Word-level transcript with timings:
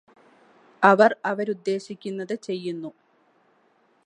അവര് 0.83 1.15
അവരുദ്ദേശിക്കുന്നത് 1.25 2.35
ചെയ്യുന്നു 2.41 2.91